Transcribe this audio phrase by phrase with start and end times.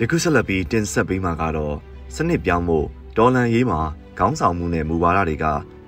[0.00, 1.76] ယခုဆက်လက်ပြီးတင်ဆက်ပေးမှာကတော့
[2.14, 3.80] စနစ်ပြောင်းဖို့ဒေါ်လန်ရေးမှာ
[4.18, 5.44] ခေါင်းဆောင်မှုနဲ့မူဝါဒတွေက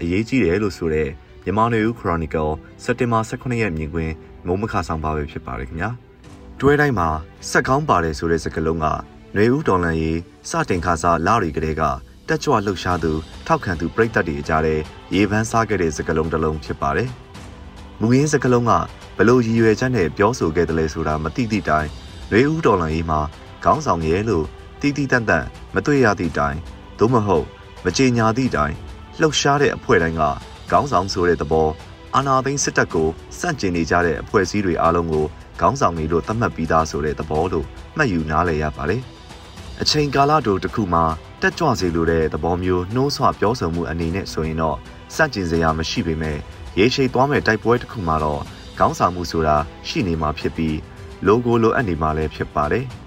[0.00, 1.08] အရေးကြီးတယ်လို့ဆိုတဲ့
[1.44, 2.52] မြန်မာနေဦးခရိုနီကယ်
[2.84, 4.12] စက်တင်ဘာ18ရက်မြင်ကွင်း
[4.46, 5.90] မုံမခဆောင်ပါပဲဖြစ်ပါတယ်ခင်ဗျာ
[6.60, 7.08] တွဲတိုင်းမှာ
[7.50, 8.86] စက်ကောင်းပါတယ်ဆိုတဲ့စကားလုံးက
[9.36, 10.18] နေဦးဒေါ်လန်ရေး
[10.50, 11.82] စတင်ခါစားလာတွေကလေးက
[12.28, 13.12] တက်ကြွလှုပ်ရှားသူ
[13.46, 14.74] ထောက်ခံသူပြည်သက်တွေအကြားထဲ
[15.14, 17.08] ရေပန်းစားခဲ့တဲ့စကားလုံးတစ်လုံးဖြစ်ပါတယ်
[18.00, 18.72] မူရင်းစကားလုံးက
[19.18, 21.88] ဘလို့ရည်ရွယ်ချက်နဲ့ပြောဆိုခဲ့တယ်လဲဆိုတာမသိသည့်တိုင်
[22.32, 23.20] နေဦးဒေါ်လန်ရေးမှာ
[23.64, 24.46] ခေါင်းဆောင်ရဲ့လို့
[24.80, 26.58] တီးတီးတန့်တန့်မတွေ့ရသည့်တိုင်
[26.98, 27.46] သို့မဟုတ်
[27.84, 28.74] မကြေညာသည့်တိုင်
[29.20, 30.22] လှုပ်ရှားတဲ့အဖွဲ့တိုင်းက
[30.70, 31.68] ခေါင်းဆောင်ဆိုတဲ့သဘော
[32.14, 33.08] အာနာသိန်းစစ်တပ်ကို
[33.38, 35.26] စန့်ကျင်နေကြတဲ့အဖွဲ့အစည်းတွေအားလုံးကို
[35.60, 39.02] ခေါင်းဆောင်တွေလို့သတ်မှတ်ပြီးသားဆိုတဲ့သဘောလို့မှတ်ယူနားလည်ရပါတယ်။
[39.80, 41.04] အချိန်ကာလတိုတစ်ခုမှာ
[41.42, 44.76] တက်ကြွစေလိုတဲ့သဘောမျိုးနှိုးဆွပြောဆိုမှုအနေနဲ့ဆိုရင်တော့
[45.14, 46.38] စန့်ကျင်စရာမရှိပေမဲ့
[46.78, 48.42] ရေရှည်သွားမဲ့တိုက်ပွဲတစ်ခုမှာတော့
[48.78, 49.56] ခေါင်းဆောင်မှုဆိုတာ
[49.88, 50.74] ရှိနေမှာဖြစ်ပြီး
[51.26, 52.86] logo လိုအပ်နေမှာလည်းဖြစ်ပါတယ်။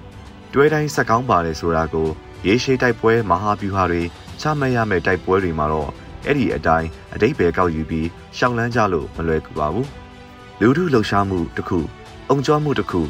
[0.53, 2.07] တွဲတိုင်းစက်ကောင်းပါတယ်ဆိုတာကို
[2.47, 4.01] ရေရှည်တိုက်ပွဲမဟာဗျူဟာတွေ
[4.41, 5.89] ချမှတ်ရမယ့်တိုက်ပွဲတွေမှာတော့
[6.25, 9.89] အဲ့ဒီအတိုင်းအတိတ်ပဲကောက်ယူပြီးရှောင်လန်းကြလို့မလွယ်ကူပါဘူး
[10.59, 11.79] လူထုလှုပ်ရှားမှုတစ်ခု
[12.29, 13.01] အုံကြောမှုတစ်ခု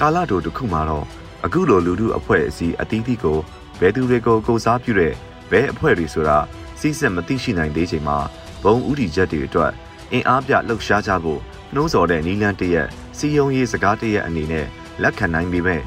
[0.00, 1.06] ကာလတိုတစ်ခုမှာတော့
[1.44, 3.38] အခုလိုလူထုအဖွဲ့အစည်းအသီးသီးကို
[3.80, 5.12] ဘယ်သူတွေကိုကိုစားပြုတဲ့
[5.50, 6.38] ဘဲအဖွဲ့တွေဆိုတာ
[6.80, 8.18] စီးစက်မသိရှိနိုင်သေးချိန်မှာ
[8.64, 9.72] ဘုံဥတီချက်တွေအတွက်
[10.12, 11.40] အင်အားပြလှုပ်ရှားကြဖို့
[11.74, 14.66] နှိုးဆော်တဲ့နီလန်းတရက်စီယုံရေးစကားတရက်အနေနဲ့
[15.02, 15.82] လက်ခံနိုင်ပေမဲ့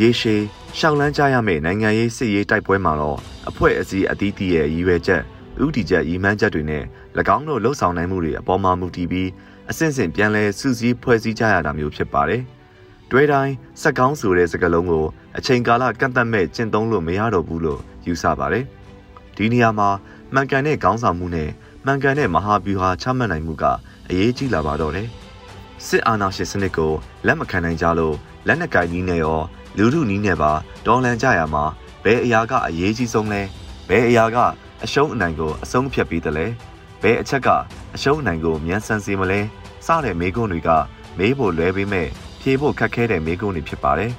[0.00, 0.42] ရေရှည်
[0.78, 5.22] ရှောင်လန်းကြရမယ့်နိုင်ငံရေးစစ်ရေးတိုက်ပွဲမှာတော့အဖွဲ့အစည်းအသီးသီးရဲ့ရည်ရွယ်ချက်
[5.64, 6.84] ဥတီချက်ရီမှန်းချက်တွေနဲ့၎
[7.36, 9.28] င်းတို့လှုပ်ဆောင်နိုင်မှုတွေအပေါ်မှာမူတည်ပြီး
[9.70, 12.42] အစဉ်စဉ်ပြန်လဲစူးစီးဖွဲ့စည်းကြရတာမျိုးဖြစ်ပါတယ်။
[13.10, 15.04] တွဲတိုင်းစက်ကောင်းဆိုတဲ့စကားလုံးကို
[15.38, 18.64] အချိန်ကာလကန့်သတ်မဲ့ကျင့်သုံးလို့မရတော့ဘူးလို့ယူဆပါတယ်။
[19.36, 19.88] ဒီနေရာမှာ
[20.34, 21.50] မှန်ကန်တဲ့ခေါင်းဆောင်မှုနဲ့
[21.84, 23.64] မှန်ကန်တဲ့မဟာဗျူဟာချမှတ်နိုင်မှုက
[24.08, 25.08] အရေးကြီးလာပါတော့တယ်။
[25.88, 26.92] စစ်အာဏာရှင်စနစ်ကို
[27.26, 29.40] လက်မခံနိုင်ကြလို့လက်နက်ကင်နည်းနဲ့ရော
[29.78, 30.52] လူထုနည်းနဲ့ပါ
[30.86, 31.64] ဒေါ်လန်ကြရမှာ
[32.04, 33.42] ဘယ်အရာကအရေးကြီးဆုံးလဲ
[33.88, 34.36] ဘယ်အရာက
[34.84, 36.46] အရှုံးအနိုင်ကိုအဆုံးဖြတ်ပြီးတယ်လဲ
[37.02, 37.48] ဘယ်အချက်က
[37.94, 39.40] အရှုံးအနိုင်ကိုမြန်ဆန်စေမလဲ
[39.86, 40.70] စတဲ့မေးခွန်းတွေက
[41.18, 42.08] မေးဖို့လွဲပေးမဲ့
[42.40, 44.12] ဖြေဖို့ခက်ခဲတဲ့မေးခွန်းတွေဖြစ်ပါတယ်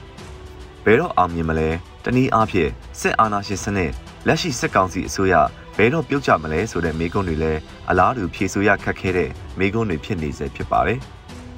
[0.86, 1.70] ဘယ်တော့အောင်မြင်မလဲ
[2.04, 3.92] တနည်းအားဖြင့်စစ်အာဏာရှင်စနစ်
[4.28, 5.36] လက်ရှိစစ်ကောင်စီအစိုးရ
[5.78, 7.60] ဘယ်တော့ပြုတ်ကြမလဲဆိုတဲ့မေးခွန်းတွေလည်း
[7.90, 11.00] အလားတူဖြေဆိုရခက်ခဲတဲ့မေးခွန်းတွေဖြစ်နေစေဖြစ်ပါတယ်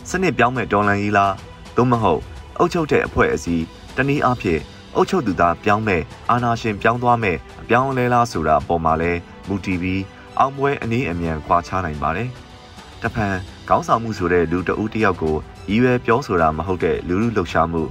[0.10, 1.34] စနစ်ပြောင်းမဲ့ဒေါ်လန်ကြီးလား
[1.76, 2.22] သို့မဟုတ်
[2.58, 4.62] အုပ်ချုပ်တဲ့အဖွဲ့အစည်းတနည်းအားဖြင့်
[4.96, 9.12] အုပ်ချုပ်သူသားပြောင်းမဲ့အာဏာရှင်ပြောင်းသွားမဲ့အပြောင်းလဲလားဆိုတာအပေါ်မှာလဲ
[9.48, 10.02] မူတည်ပြီး
[10.38, 12.30] အောင်ပွဲအနည်းအမြန်ခွာခြားနိုင်ပါတယ်။
[13.02, 13.36] တဖန်
[13.70, 15.36] ခေါင်းဆောင်မှုဆိုတဲ့လူတဦးတယောက်ကို
[15.70, 17.84] ရည်ရွယ်ပြောဆိုတာမဟုတ်တဲ့လူလူလှုပ်ရှားမှု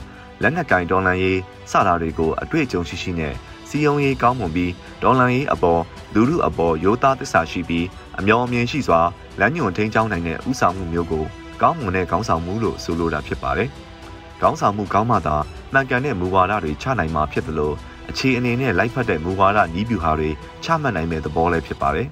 [0.43, 1.41] လက်နက်ကင်ဒေါ်လန်ရေး
[1.71, 3.35] စတာတွေကိုအတွေ့အကြုံရှိရှိနဲ့
[3.69, 4.73] စီယုံရေးကောင်းမွန်ပြီး
[5.03, 5.83] ဒေါ်လန်ရေးအပေါ်
[6.15, 7.87] လူလူအပေါ်ရိုးသားသစ္စာရှိပြီး
[8.19, 9.01] အမျော်အမြင်ရှိစွာ
[9.41, 11.27] လမ်းညွှန်ထိန်းချောင်းနိုင်တဲ့ဥဆောင်မှုမျိုးကို
[11.63, 13.69] ကောင်းမွန်တဲ့ခေါင်းဆောင်မှုလို့ဆိုလိုတာဖြစ်ပါတယ်။
[14.41, 15.37] ခေါင်းဆောင်မှုကောင်းမှသာ
[15.73, 17.75] မှန်ကန်တဲ့မူဝါဒတွေချနိုင်မှာဖြစ်တယ်လို့
[18.11, 20.31] အခြေအနေနဲ့လိုက်ဖက်တဲ့မူဝါဒနီးဗျူဟာတွေ
[20.65, 22.09] ချမှတ်နိုင်မဲ့သဘောလည်းဖြစ်ပါတယ်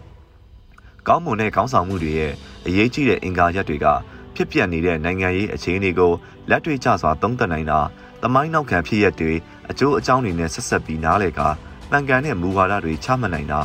[1.08, 2.32] ။ကောင်းမွန်တဲ့ခေါင်းဆောင်မှုတွေရဲ့
[2.66, 3.86] အရေးကြီးတဲ့အင်္ဂါရပ်တွေက
[4.34, 6.12] ဖြစ်ပျက်နေတဲ့နိုင်ငံရေးအခြေအနေကို
[6.50, 7.80] လက်တွေ့ကျစွာသုံးသပ်နိုင်တာ
[8.22, 9.32] တမိုင်းနောက်ခံဖြစ်ရပ်တွေ
[9.70, 11.48] အကျိုးအကြောင်းတွေနဲ့ဆက်ဆက်ပြီးနားလည်ကာ
[11.90, 13.60] မှန်ကန်တဲ့မူဝါဒတွေချမှတ်နိုင်တာ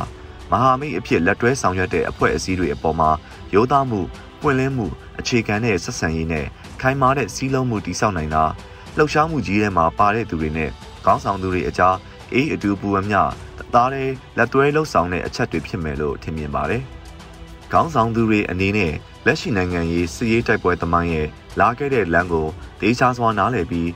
[0.50, 3.10] မဟာမိတ်အဖြစ်လက်တွဲဆောင်ရွက်တဲ့အဖွဲ့အစည်းတွေအပေါ်မှာ
[3.54, 4.00] ရိုးသားမှု
[4.42, 4.86] ပွင့်လင်းမှု
[5.20, 6.46] အခြေခံတဲ့ဆက်ဆံရေးနဲ့
[6.80, 8.44] ခိုင်မာတဲ့စီးလုံးမှုတည်ဆောက်နိုင်တာ
[8.96, 10.70] လှုပ်ရှားမှုကြီးထဲမှာပါတဲ့သူတွေနဲ့
[11.04, 11.96] ခေါင်းဆောင်သူတွေအကြား
[12.32, 13.20] အေးအတူပူအမျှ
[13.74, 16.82] သားတဲ့လက်သွဲလှုပ်ဆောင်တဲ့အချက်တွေဖြစ်မယ်လို့ထင်မြင်ပါတယ်။
[17.72, 18.92] ခေါင်းဆောင်သူတွေအနေနဲ့
[19.26, 21.28] လက်ရှိနိုင်ငံရေးစစ်ရေးတိုက်ပွဲသမိုင်းရဲ့
[21.60, 22.48] လာခဲ့တဲ့လမ်းကို
[22.80, 23.90] ဒေချာစွာနားလည်ပြီး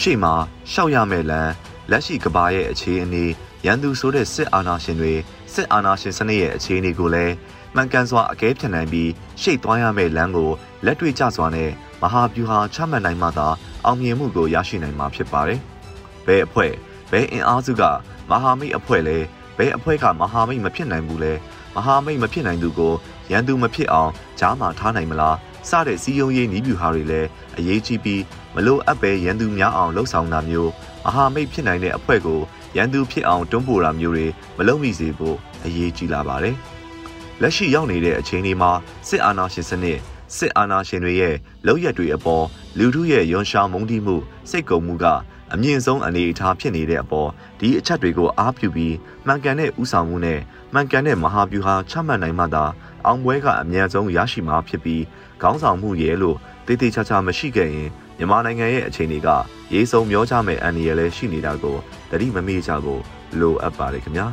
[0.00, 0.34] ရှေ့မှာ
[0.72, 1.52] ရှောက်ရမယ့်လမ်း
[1.90, 3.24] လက်ရှိကဘာရဲ့အခြေအနေ
[3.66, 5.12] ရန်သူဆိုတဲ့စစ်အာဏာရှင်တွေ
[5.54, 7.34] စစ်အာဏာရှင်စနစ်ရဲ့အခြေအနေကိုလည်း
[7.74, 9.10] မှန်ကန်စွာအကဲဖြတ်နိုင်ပြီး
[9.40, 10.50] ရှေ့သွားရမယ့်လမ်းကို
[10.84, 11.70] လက်တွေ့ကျစွာနဲ့
[12.02, 13.48] မဟာဗျူဟာချမှတ်နိုင်မှသာ
[13.84, 15.60] အောင်မြင်မှုကိုရရှိနိုင်မှာဖြစ်ပါတယ်။
[16.26, 16.72] ဘယ်အဖွဲ့
[17.10, 17.82] ဘယ်အင်အားစုက
[18.30, 19.18] မဟာမိတ်အဖွဲ့လဲ
[19.58, 21.32] ဘယ်အဖွဲ့ကမဟာမိတ်မဖြစ်နိုင်ဘူးလဲ
[21.74, 22.94] မဟာမိတ်မဖြစ်နိုင်သူကို
[23.30, 25.36] ရန်သူမဖြစ်အောင်ကြားမှာထားနိုင်မလား
[25.68, 27.28] စတဲ့စီယုံရေးနီးဗျူဟာတွေလည်း
[27.58, 28.22] အရေးကြီးပြီး
[28.54, 30.70] မလို့အပ်ပဲရန်သူများအောင်လှုပ်ဆောင်တာမျိုး
[31.04, 32.40] မဟာမိတ်ဖြစ်နိုင်တဲ့အဖွဲ့ကို
[32.76, 34.26] ရန်သူဖြစ်အောင်တွန်းပို့တာမျိုးတွေ
[34.56, 36.56] မလုပ်မိစေဖို့အရေးကြီးလာပါတယ်။
[37.42, 38.70] လက်ရှိရောက်နေတဲ့အချိန်ဒီမှာ
[39.08, 39.98] စစ်အာဏာရှင်စနစ်
[40.36, 41.34] စစ်အာဏာရှင်တွေရဲ့
[41.66, 42.44] လောက်ရက်တွေအပေါ်
[42.78, 44.16] လူထုရဲ့ယွန်ရှာမုန်းတီးမှု
[44.50, 45.06] စိတ်ကုံမှုက
[45.52, 47.30] အမြင့်ဆုံးအနေအထားဖြစ်နေတဲ့အပေါ်
[47.60, 48.94] ဒီအချက်တွေကိုအားပြုပြီး
[49.26, 50.40] မှန်ကန်တဲ့ဥဆောင်မှုနဲ့
[50.72, 52.64] မှန်ကန်တဲ့မဟာဗျူဟာချမှတ်နိုင်မှသာ
[53.06, 55.02] အောင်ပွဲကအမြန်ဆုံးရရှိမှာဖြစ်ပြီး
[55.42, 56.36] ခေါင်းဆောင်မှုရဲ့လို့
[56.66, 57.88] တေးသေးချာချာမရှိခဲ့ရင်
[58.18, 59.28] မြန်မာနိုင်ငံရဲ့အခြေအနေက
[59.72, 61.76] ရေးစုံမျောချမဲ့အန္တရာယ်လည်းရှိနေတာကို
[62.10, 63.02] တတိမမေ့ကြဖို့
[63.40, 64.26] လိုအပ်ပါတယ်ခင်ဗျာ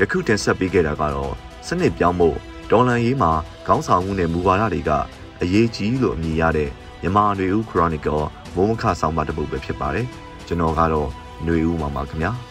[0.00, 1.32] ယခုတင်ဆက်ပေးခဲ့တာကတော့
[1.66, 2.36] စနစ်ပြောင်းဖို့
[2.70, 3.32] ဒေါ်လန်ရေးမှာ
[3.66, 4.90] ခေါင်းဆောင်မှုနဲ့မူဝါဒတွေက
[5.42, 6.70] အရေးကြီးလို့အမည်ရတဲ့
[7.02, 10.06] မြန်မာနွေဦးခရိုနီကယ်မိုးမခဆောင်းပါတစ်ပုဒ်ပဲဖြစ်ပါတယ်
[10.46, 11.08] ကျွန်တော်ကတော့
[11.44, 12.32] ຫນွေဦးမှာပါခင်ဗျာ။